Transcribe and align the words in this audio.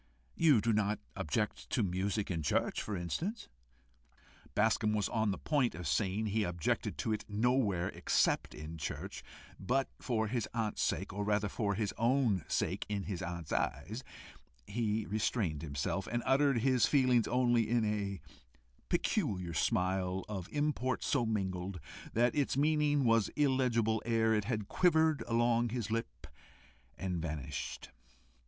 You 0.35 0.61
do 0.61 0.73
not 0.73 0.97
object 1.15 1.69
to 1.69 1.83
music 1.83 2.31
in 2.31 2.41
church, 2.41 2.81
for 2.81 2.97
instance?" 2.97 3.49
Bascombe 4.55 4.95
was 4.95 5.07
on 5.07 5.29
the 5.29 5.37
point 5.37 5.75
of 5.75 5.87
saying 5.87 6.25
he 6.25 6.41
objected 6.43 6.97
to 6.97 7.13
it 7.13 7.23
nowhere 7.29 7.89
except 7.89 8.55
in 8.55 8.79
church, 8.79 9.21
but 9.59 9.89
for 9.99 10.25
his 10.27 10.49
aunt's 10.55 10.81
sake, 10.81 11.13
or 11.13 11.23
rather 11.23 11.47
for 11.47 11.75
his 11.75 11.93
own 11.99 12.43
sake 12.47 12.87
in 12.89 13.03
his 13.03 13.21
aunt's 13.21 13.53
eyes, 13.53 14.03
he 14.65 15.05
restrained 15.05 15.61
himself, 15.61 16.07
and 16.07 16.23
uttered 16.25 16.61
his 16.61 16.87
feelings 16.87 17.27
only 17.27 17.69
in 17.69 17.85
a 17.85 18.19
peculiar 18.89 19.53
smile, 19.53 20.25
of 20.27 20.49
import 20.51 21.03
so 21.03 21.27
mingled, 21.27 21.79
that 22.13 22.33
its 22.33 22.57
meaning 22.57 23.03
was 23.05 23.29
illegible 23.35 24.01
ere 24.03 24.33
it 24.33 24.45
had 24.45 24.67
quivered 24.67 25.21
along 25.27 25.69
his 25.69 25.91
lip 25.91 26.25
and 26.97 27.21
vanished. 27.21 27.91